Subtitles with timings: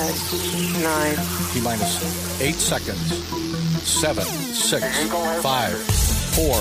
[0.00, 1.14] Nine.
[1.52, 3.22] T minus eight seconds.
[3.86, 4.82] Seven, six,
[5.42, 5.76] five,
[6.32, 6.56] four,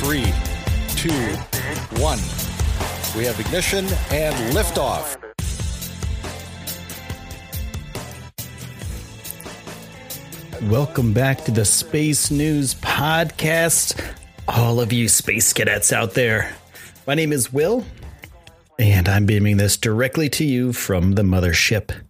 [0.00, 0.32] three,
[0.96, 1.12] two,
[2.00, 2.18] one.
[3.14, 5.20] We have ignition and liftoff.
[10.70, 14.02] Welcome back to the Space News Podcast,
[14.48, 16.56] all of you space cadets out there.
[17.06, 17.84] My name is Will,
[18.78, 22.03] and I'm beaming this directly to you from the mothership.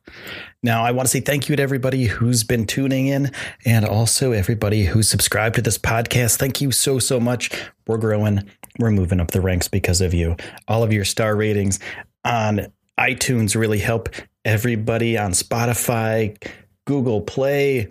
[0.64, 3.30] Now, I want to say thank you to everybody who's been tuning in
[3.66, 6.38] and also everybody who's subscribed to this podcast.
[6.38, 7.50] Thank you so, so much.
[7.86, 8.48] We're growing,
[8.78, 10.36] we're moving up the ranks because of you.
[10.66, 11.80] All of your star ratings
[12.24, 14.08] on iTunes really help
[14.46, 16.34] everybody on Spotify,
[16.86, 17.88] Google Play,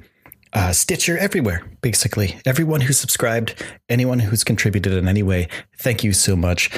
[0.53, 2.39] uh, Stitcher, everywhere, basically.
[2.44, 3.53] Everyone who subscribed,
[3.88, 6.71] anyone who's contributed in any way, thank you so much.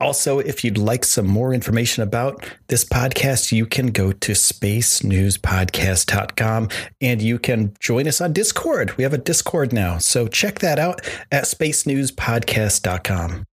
[0.00, 6.68] Also, if you'd like some more information about this podcast, you can go to spacenewspodcast.com
[7.00, 8.96] and you can join us on Discord.
[8.96, 11.00] We have a Discord now, so check that out
[11.32, 13.44] at spacenewspodcast.com.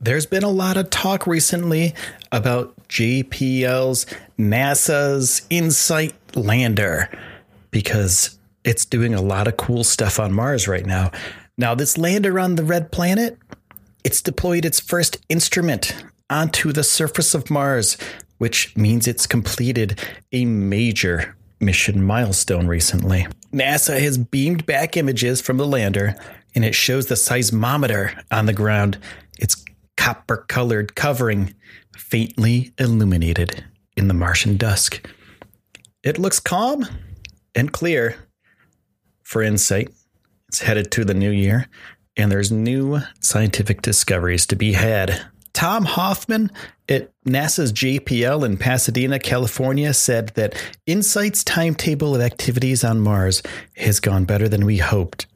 [0.00, 1.94] There's been a lot of talk recently
[2.30, 4.04] about JPL's
[4.38, 7.08] NASA's InSight lander
[7.70, 11.10] because it's doing a lot of cool stuff on Mars right now.
[11.56, 13.38] Now, this lander on the red planet,
[14.04, 15.94] it's deployed its first instrument
[16.28, 17.96] onto the surface of Mars,
[18.38, 20.00] which means it's completed
[20.32, 23.26] a major mission milestone recently.
[23.52, 26.14] NASA has beamed back images from the lander,
[26.54, 28.98] and it shows the seismometer on the ground.
[29.38, 29.62] It's
[29.96, 31.54] copper colored covering,
[31.96, 33.64] faintly illuminated
[33.96, 35.06] in the Martian dusk.
[36.02, 36.86] It looks calm
[37.54, 38.16] and clear
[39.22, 39.92] for InSight.
[40.48, 41.68] It's headed to the new year,
[42.16, 45.22] and there's new scientific discoveries to be had.
[45.52, 46.50] Tom Hoffman
[46.88, 50.54] at NASA's JPL in Pasadena, California, said that
[50.86, 53.42] InSight's timetable of activities on Mars
[53.76, 55.26] has gone better than we hoped.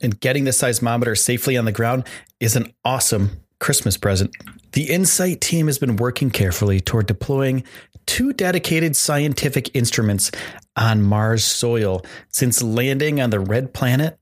[0.00, 2.06] And getting the seismometer safely on the ground
[2.40, 4.34] is an awesome Christmas present.
[4.72, 7.62] The InSight team has been working carefully toward deploying
[8.06, 10.32] two dedicated scientific instruments
[10.76, 14.18] on Mars soil since landing on the red planet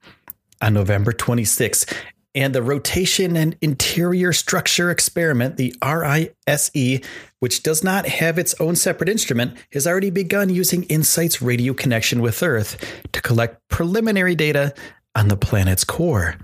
[0.61, 1.87] on November 26.
[2.35, 7.01] And the Rotation and Interior Structure Experiment, the RISE,
[7.41, 12.23] which does not have its own separate instrument, has already begun using InSight's radio connection
[12.23, 14.73] with Earth to collect preliminary data
[15.17, 16.37] on the planet's core.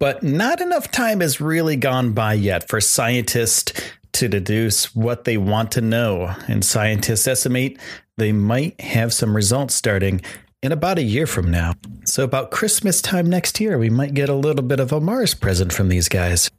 [0.00, 3.72] But not enough time has really gone by yet for scientists
[4.12, 6.34] to deduce what they want to know.
[6.48, 7.78] And scientists estimate
[8.16, 10.20] they might have some results starting
[10.62, 11.74] in about a year from now.
[12.04, 15.34] So, about Christmas time next year, we might get a little bit of a Mars
[15.34, 16.50] present from these guys.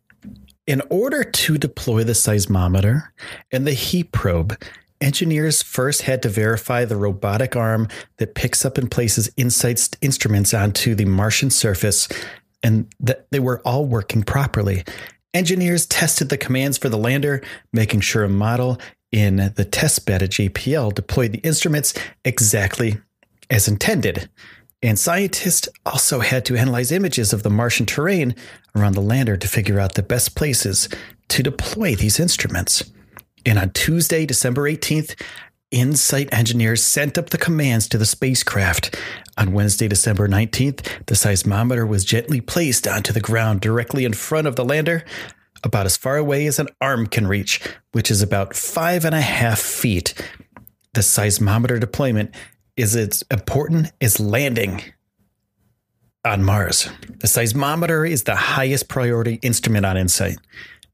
[0.68, 3.10] In order to deploy the seismometer
[3.52, 4.58] and the heat probe,
[5.02, 10.54] engineers first had to verify the robotic arm that picks up and places InSight's instruments
[10.54, 12.08] onto the Martian surface
[12.64, 14.84] and that they were all working properly.
[15.34, 17.42] Engineers tested the commands for the lander,
[17.74, 18.80] making sure a model
[19.12, 22.98] in the test bed at JPL deployed the instruments exactly
[23.52, 24.30] as intended.
[24.82, 28.34] And scientists also had to analyze images of the Martian terrain
[28.76, 30.90] around the lander to figure out the best places
[31.28, 32.92] to deploy these instruments.
[33.46, 35.22] And on Tuesday, December 18th,
[35.72, 39.00] InSight engineers sent up the commands to the spacecraft.
[39.38, 44.48] On Wednesday, December 19th, the seismometer was gently placed onto the ground directly in front
[44.48, 45.06] of the lander,
[45.64, 47.62] about as far away as an arm can reach,
[47.92, 50.14] which is about five and a half feet.
[50.94, 52.36] The seismometer deployment
[52.78, 54.82] is as important as landing
[56.24, 56.90] on Mars.
[57.20, 60.38] The seismometer is the highest priority instrument on InSight.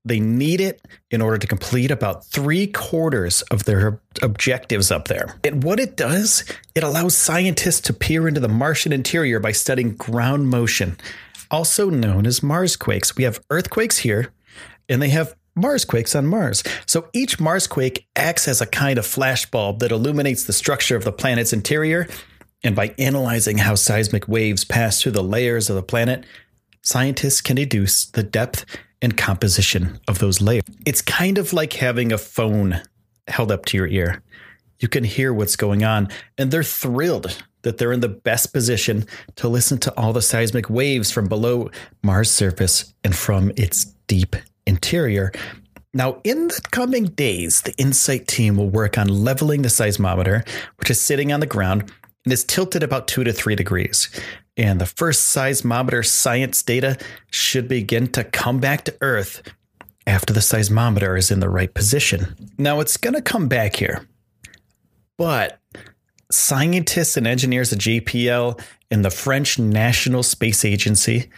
[0.05, 0.81] They need it
[1.11, 5.37] in order to complete about three quarters of their objectives up there.
[5.43, 6.45] And what it does,
[6.75, 10.95] it allows scientists to peer into the Martian interior by studying ground motion,
[11.51, 13.17] also known as Marsquakes.
[13.17, 14.31] We have earthquakes here,
[14.87, 16.63] and they have Marsquakes on Mars.
[16.85, 21.11] So each Marsquake acts as a kind of flashbulb that illuminates the structure of the
[21.11, 22.07] planet's interior.
[22.63, 26.25] And by analyzing how seismic waves pass through the layers of the planet,
[26.81, 28.65] scientists can deduce the depth
[29.01, 30.63] and composition of those layers.
[30.85, 32.81] It's kind of like having a phone
[33.27, 34.23] held up to your ear.
[34.79, 36.07] you can hear what's going on,
[36.37, 39.05] and they're thrilled that they're in the best position
[39.35, 41.69] to listen to all the seismic waves from below
[42.03, 44.35] Mars' surface and from its deep
[44.67, 45.31] interior.
[45.93, 50.47] Now, in the coming days, the InSight team will work on leveling the seismometer,
[50.77, 51.91] which is sitting on the ground
[52.25, 54.09] and is tilted about two to three degrees.
[54.57, 56.97] And the first seismometer science data
[57.31, 59.41] should begin to come back to Earth
[60.05, 62.35] after the seismometer is in the right position.
[62.57, 64.07] Now, it's going to come back here,
[65.17, 65.59] but
[66.31, 68.61] scientists and engineers at JPL
[68.91, 71.29] and the French National Space Agency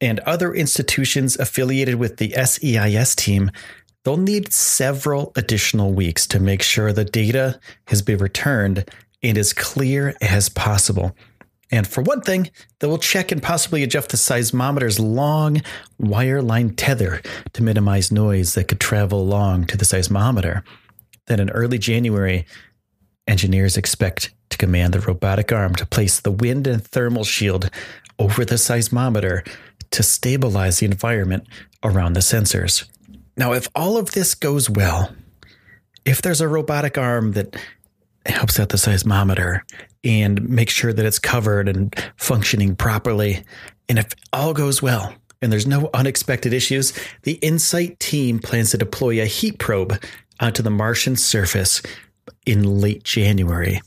[0.00, 3.50] and other institutions affiliated with the SEIS team,
[4.04, 7.58] they'll need several additional weeks to make sure the data
[7.88, 8.88] has been returned
[9.22, 11.16] and as clear as possible.
[11.70, 15.60] And for one thing, they will check and possibly adjust the seismometer's long
[15.98, 17.20] wire line tether
[17.52, 20.62] to minimize noise that could travel along to the seismometer.
[21.26, 22.46] Then in early January,
[23.26, 27.68] engineers expect to command the robotic arm to place the wind and thermal shield
[28.18, 29.46] over the seismometer
[29.90, 31.46] to stabilize the environment
[31.82, 32.88] around the sensors.
[33.36, 35.14] Now, if all of this goes well,
[36.04, 37.56] if there's a robotic arm that
[38.26, 39.60] helps out the seismometer
[40.04, 43.44] and makes sure that it's covered and functioning properly,
[43.88, 46.92] and if all goes well and there's no unexpected issues,
[47.22, 50.02] the InSight team plans to deploy a heat probe
[50.40, 51.82] onto the Martian surface
[52.46, 53.80] in late January.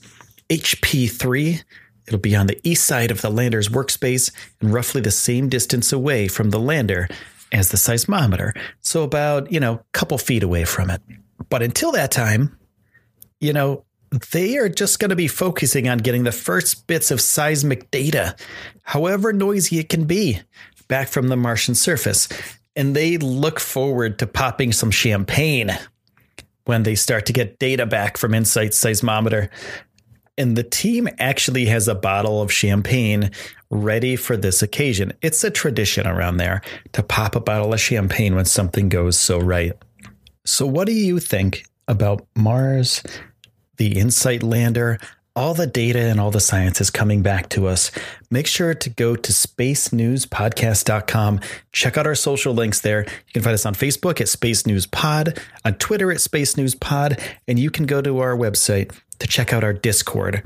[0.50, 1.62] HP 3
[2.12, 5.94] It'll be on the east side of the lander's workspace and roughly the same distance
[5.94, 7.08] away from the lander
[7.54, 8.52] as the seismometer.
[8.82, 11.02] So about, you know, a couple feet away from it.
[11.48, 12.60] But until that time,
[13.40, 13.86] you know,
[14.34, 18.36] they are just going to be focusing on getting the first bits of seismic data,
[18.84, 20.42] however noisy it can be,
[20.90, 22.28] back from the Martian surface.
[22.76, 25.72] And they look forward to popping some champagne
[26.66, 29.50] when they start to get data back from InSight Seismometer
[30.38, 33.32] and the team actually has a bottle of champagne
[33.70, 35.14] ready for this occasion.
[35.22, 36.62] It's a tradition around there
[36.94, 39.74] to pop a bottle of champagne when something goes so right.
[40.46, 43.04] So, what do you think about Mars,
[43.78, 45.00] the InSight lander,
[45.36, 47.92] all the data and all the science is coming back to us.
[48.30, 51.40] Make sure to go to spacenewspodcast.com.
[51.72, 53.04] Check out our social links there.
[53.04, 56.76] You can find us on Facebook at Space News Pod, on Twitter at Space News
[56.76, 57.18] Pod,
[57.48, 60.44] and you can go to our website to check out our Discord,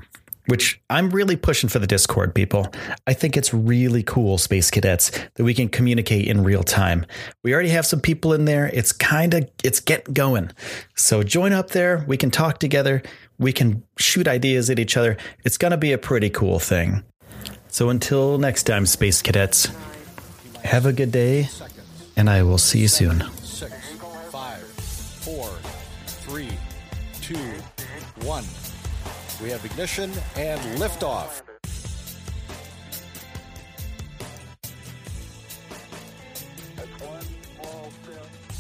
[0.48, 2.68] which I'm really pushing for the Discord, people.
[3.08, 7.06] I think it's really cool, Space Cadets, that we can communicate in real time.
[7.42, 8.70] We already have some people in there.
[8.74, 10.52] It's kind of it's getting going.
[10.94, 12.04] So join up there.
[12.06, 13.02] We can talk together.
[13.40, 15.18] We can shoot ideas at each other.
[15.46, 17.04] It's going to be a pretty cool thing.
[17.70, 19.70] So until next time, Space Cadets,
[20.64, 21.50] have a good day,
[22.18, 23.24] and I will see you soon.
[23.42, 23.74] Six,
[24.32, 25.48] five, four,
[26.06, 26.50] three,
[27.22, 27.38] two,
[28.26, 28.44] one.
[29.42, 31.42] We have ignition and liftoff.
[36.76, 37.22] That's one
[37.56, 38.55] small step